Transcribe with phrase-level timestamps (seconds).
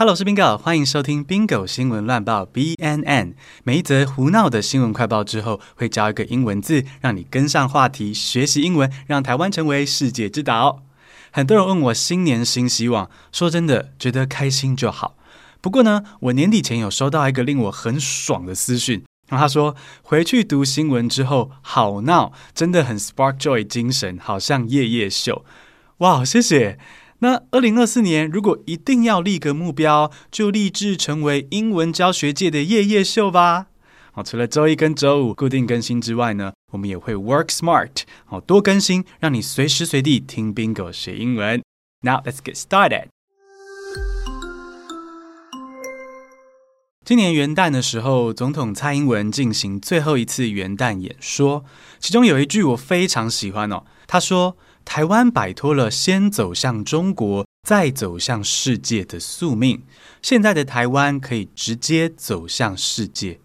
[0.00, 3.34] Hello，我是 Bingo，欢迎收听 Bingo 新闻乱报 BNN。
[3.64, 10.84] 每一则胡闹的新闻快报之后，会教一个英文字，让你跟上话题，学习英文，让台湾成为世界之岛。
[11.32, 15.16] 很多人问我新年新希望，说真的，觉得开心就好。
[15.60, 25.44] 不过呢，我年底前有收到一个令我很爽的私讯，然后他说回去读新闻之后好闹，真的很 spark joy 精神，好像夜夜秀。
[25.96, 26.78] 哇，谢谢。
[27.20, 33.66] 那二零二四年，如果一定要立个目标，就立志成为英文教学界的夜夜秀吧。
[34.12, 37.90] 好，除了周一跟周五固定更新之外呢，我们也会 work smart，
[38.24, 41.60] 好，多更新，让你随时随地听 Bingo 学英文。
[42.02, 43.06] Now let's get started。
[47.04, 51.64] 今年元旦的时候，总统蔡英文进行最后一次元旦演说，
[51.98, 54.56] 其中有一句我非常喜欢哦，他说。
[54.88, 59.82] 台湾摆脱了先走向中国，再走向世界的宿命。
[60.22, 63.38] 现在的台湾可以直接走向世界。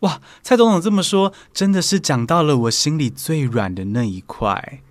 [0.00, 4.82] 哇，蔡总统这么说，真的是讲到了我心里最软的那一块。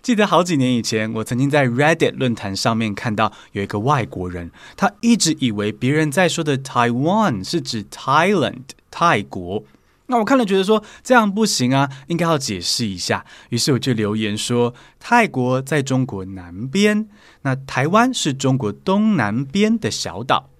[0.00, 9.64] 记得好几年以前，我曾经在 Reddit 论坛上面看到有一个外国人，他一直以为别人在说的 Taiwan 是指 Thailand 泰国。
[10.10, 13.24] 那我看了觉得说这样不行啊，应该要解释一下。
[13.50, 17.08] 于是我就留言说，泰国在中国南边，
[17.42, 20.50] 那台湾是中国东南边的小岛。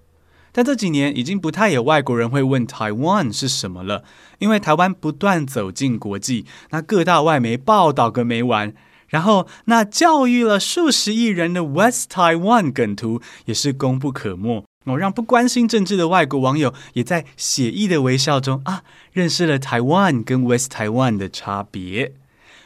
[0.52, 4.04] 但这几年已经不太有外国人会问台湾是什么了，
[4.38, 8.72] 因为台湾不断走进国际，那各大外媒报道个没完。
[9.08, 14.64] 然后那教育了数十亿人的 West Taiwan 梗图也是功不可没。
[14.86, 22.14] 我让不关心政治的外国网友也在写意的微笑中啊，认识了台湾跟 West Taiwan 的差别。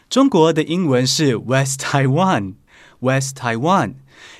[0.08, 3.94] 中国的英文是 West Taiwan，West Taiwan，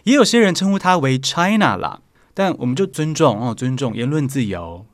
[0.04, 2.00] 也有些人称呼它为 China 啦，
[2.32, 4.86] 但我们就尊重哦，尊重言论自由。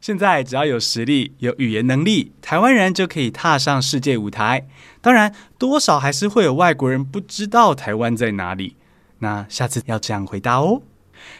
[0.00, 4.66] 现在只要有实力、有语言能力，台湾人就可以踏上世界舞台。
[5.02, 8.76] 当然，多少还是会有外国人不知道台湾在哪里。
[9.18, 10.80] 那下次要这样回答哦。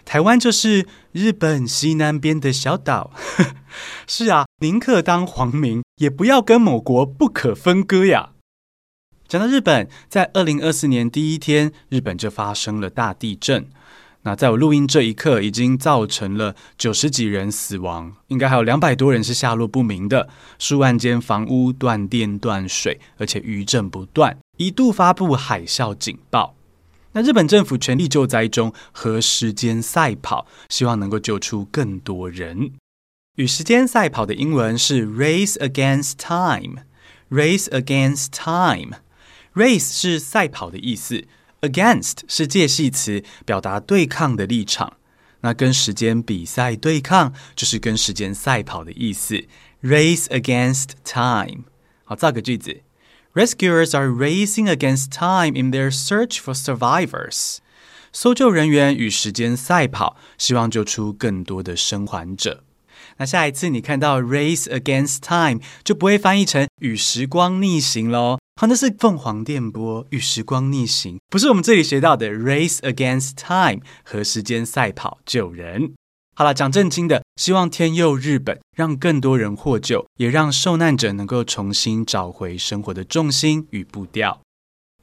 [0.04, 3.12] 台湾就是日本西南边的小岛，
[4.06, 8.30] 是啊，宁可当皇民，也不要跟某国不可分割呀。
[9.26, 13.68] 讲到日本，在二零二四年第一天，日本就发生了大地震。
[14.22, 20.28] 那在我录音这一刻，已经造成了九十几人死亡，应该还有两百多人是下落不明的，
[20.58, 26.54] 数万间房屋断电断水，而且余震不断，一度发布海啸警报。
[27.18, 32.74] 那日本政府全力救灾中，和时间赛跑，希望能够救出更多人。
[33.34, 36.84] 与时间赛跑的英文是 race against time。
[37.28, 38.98] race against time。
[39.52, 41.24] race 是赛跑的意思
[41.62, 44.92] ，against 是介系词，表达对抗的立场。
[45.40, 49.42] 那跟时间比赛对抗，就是跟时间赛跑的意思。
[49.82, 51.64] race against time。
[52.04, 52.82] 好，造个句子。
[53.34, 57.58] Rescuers are racing against time in their search for survivors.
[58.10, 62.64] 搜救人员与时间赛跑，希望救出更多的生还者。
[63.18, 68.38] 那下一次你看到 race against time，就不会翻译成与时光逆行喽。
[68.60, 75.94] 好，那是凤凰电波与时光逆行，不是我们这里学到的 race against time 和时间赛跑救人。
[76.38, 84.40] 好了，讲正经的，希望天佑日本，让更多人获救，也让受难者能够重新找回生活的重心与步调。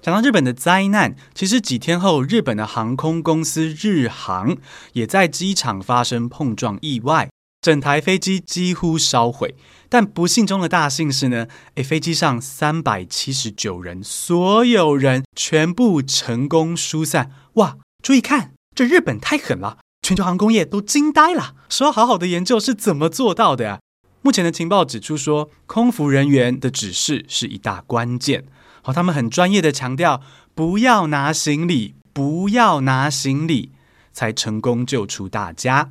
[0.02, 4.56] 讲到日本的灾难，其实几天后，日本的航空公司日航
[4.94, 7.30] 也在机场发生碰撞意外，
[7.60, 9.56] 整台飞机几乎烧毁。
[9.90, 17.32] 但不幸中的大幸是呢，诶，飞机上三百七十九人，所有人全部成功疏散。
[17.56, 19.80] 哇，注意看，这日本太狠了。
[20.06, 23.80] 全球航空业都惊呆了，说好好的研究是怎么做到的呀？
[24.22, 28.46] 目前的情报指出说，空服人员的指示是一大关键。
[28.84, 30.22] 好，他们很专业的强调，
[30.54, 33.72] 不要拿行李，不要拿行李，
[34.14, 35.90] 才成功救出大家。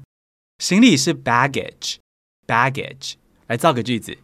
[0.62, 3.15] 行李是 baggage，baggage。
[3.48, 4.18] 来造个句子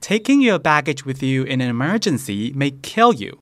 [0.00, 3.40] ：Taking your baggage with you in an emergency may kill you。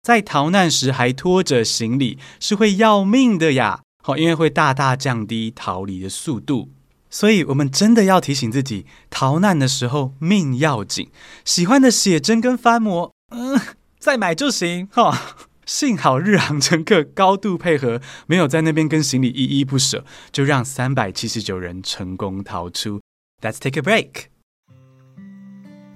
[0.00, 3.80] 在逃难时还拖着行李，是会要命的呀。
[4.02, 6.70] 好，因为会大大降低逃离的速度，
[7.10, 11.10] 所以我们真的要提醒自己，逃难的时候命要紧。
[11.44, 13.60] 喜欢的写真跟翻模，嗯，
[13.98, 15.36] 再买就行哈。
[15.66, 23.00] 幸好日航乘客高度配合，没有在那边跟行李依依不舍，就让三百七十九人成功逃出。
[23.40, 24.24] Let's take a break。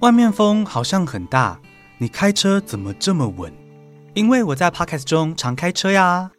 [0.00, 1.60] 外面风好像很大，
[1.98, 3.52] 你开车怎么这么稳？
[4.12, 6.30] 因为我在 Podcast 中常开车呀。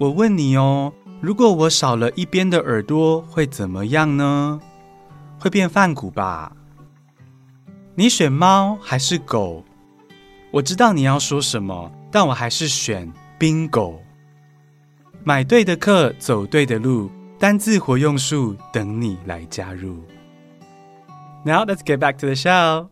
[0.00, 4.58] 我问你哦，如果我少了一边的耳朵，会怎么样呢？
[5.38, 6.50] 会变饭骨吧？
[7.96, 9.62] 你选猫还是狗？
[10.52, 13.96] 我知道你要说什么，但我还是选 bingo。
[15.22, 20.02] 买对的课，走对的路，单字活用术等你来加入。
[21.44, 22.88] Now let's get back to the show.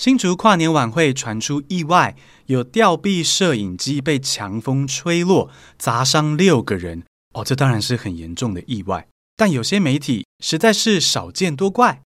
[0.00, 2.16] 新竹跨年晚会传出意外，
[2.46, 7.02] 有吊臂摄影机被强风吹落，砸伤六个人。
[7.34, 9.06] 哦，这当然是很严重的意外。
[9.36, 12.00] 但有些媒体实在是少见多怪。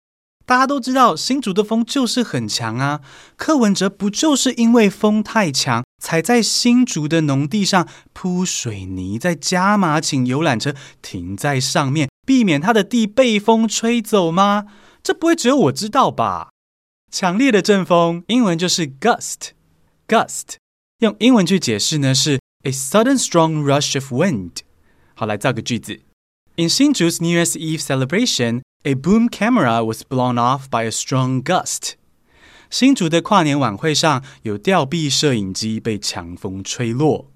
[0.44, 3.02] 大家都知道新竹的风就是很强啊，
[3.38, 10.74] 柯文哲不就是因为风太强，才在新竹的农地上铺水泥，再加码请游览车
[11.04, 14.66] 停在上面，避免他的地被风吹走吗？
[15.04, 16.50] 这不会只有我知道吧？
[17.14, 20.56] 强烈的阵风，英文就是 gust，gust，
[20.98, 24.62] 用英文去解释呢是 a sudden strong rush of wind。
[25.14, 26.00] 好，来造个句子。
[26.56, 31.44] In 新竹 's New Year's Eve celebration, a boom camera was blown off by a strong
[31.44, 31.92] gust。
[32.72, 37.30] 新竹的跨年晚会上，有吊臂摄影机被强风吹落。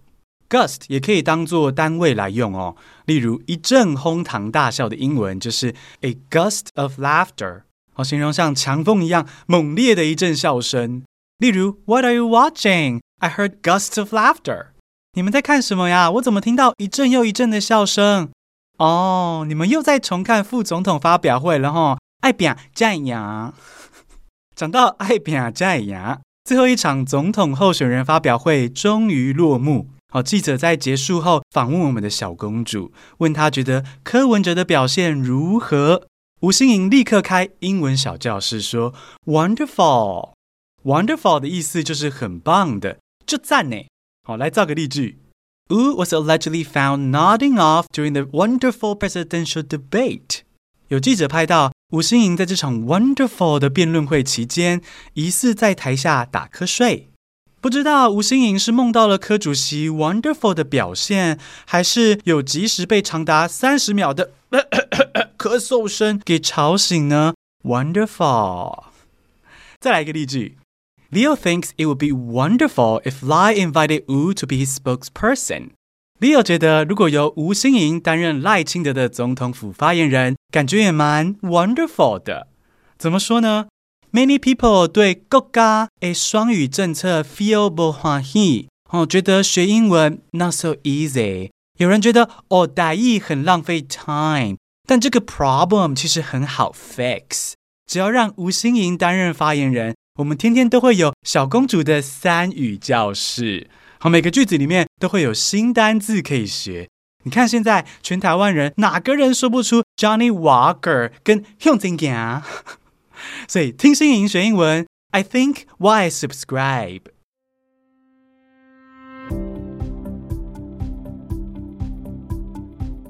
[0.50, 2.76] gust 也可以当作单位来用哦，
[3.06, 7.62] 例如一阵哄堂大笑的英文就是 a gust of laughter。
[7.98, 11.02] 好，形容像强风一样猛烈的一阵笑声。
[11.40, 13.00] 例如，What are you watching?
[13.18, 14.68] I heard gusts of laughter。
[15.14, 16.12] 你们在看什么呀？
[16.12, 18.30] 我怎么听到一阵又一阵的笑声？
[18.78, 21.98] 哦，你们又在重看副总统发表会了哈？
[22.22, 23.54] 爱拼才会赢。
[24.56, 29.88] 讲到爱拼才会赢，最后一场总统候选人发表会终于落幕。
[30.14, 36.04] 好，记者在结束后访问我们的小公主，问她觉得柯文哲的表现如何？
[36.42, 38.94] 吴欣盈立刻开英文小教室说
[39.26, 40.34] ：“Wonderful,
[40.84, 43.78] wonderful 的意思就是很棒的，就赞呢。”
[44.24, 45.18] 好，来造个例句
[45.70, 50.42] ：Wu was allegedly found nodding off during the wonderful presidential debate。
[50.90, 54.84] 有记者拍到吴欣盈在这场 wonderful 的辩论会期间，
[55.16, 57.10] 疑似在台下打瞌睡。
[57.60, 64.34] 不知道吴欣盈是梦到了柯主席 wonderful 的表现，还是有及时被长达三十秒的
[65.39, 67.35] 咳嗽声给吵醒呢？
[67.65, 68.85] Wonderful。
[69.81, 70.59] 再来一个例句：
[71.11, 82.23] Leo thinks it would be wonderful if Lai invited Wu to be his spokesperson。Leo 觉得如果由吴欣盈担任赖清德的总统府发言人，感觉也蛮 wonderful
[82.23, 82.49] 的。
[82.97, 83.67] 怎么说呢？
[84.13, 91.51] Many people 对国家的双语政策 feel 不欢喜，哦，觉得学英文 not so easy。
[91.79, 97.52] 有人觉得哦，台语很浪费 time， 但这个 problem 其实很好 fix。
[97.86, 103.70] 只要让吴欣盈担任发言人，我们天天都会有小公主的三语教室。
[104.00, 106.88] 好，每个句子里面都会有新单字可以学。
[107.24, 112.42] 你看现在全台湾人哪个人说不出 Johnny Walker 跟向前行？
[113.48, 117.02] 所以听欣盈学英文，I think why subscribe？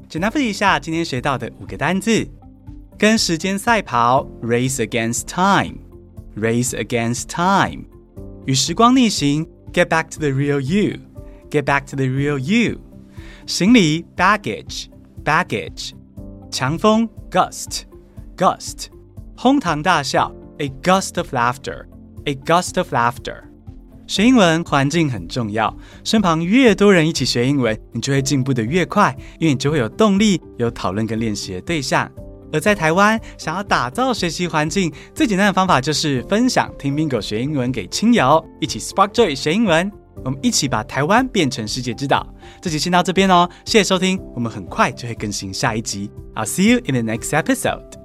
[0.09, 2.25] 简单复习一下今天学到的五个单字：
[2.97, 7.83] 跟时间赛跑，race against time，race against time；
[8.45, 12.77] 与时光逆行，get back to the real you，get back to the real you；
[13.45, 15.91] 行李，baggage，baggage；
[16.49, 18.85] 强风，gust，gust。
[19.35, 23.46] 哄堂大笑，a gust of laughter，a gust of laughter。
[24.07, 32.09] 学英文环境很重要，身旁越多人一起学英文，你就会进步得越快，因为你就会有动力，有讨论跟练习的对象。
[32.53, 39.91] 而在台湾，想要打造学习环境，最简单的方法就是分享听 Bingo 学英文给亲友，一起 Spark Joy 学英文，
[40.23, 42.25] 我们一起把台湾变成世界之岛。
[42.61, 46.09] 这集先到这边哦，谢谢收听，我们很快就会更新下一集。
[46.35, 47.96] I'll see you in the next episode.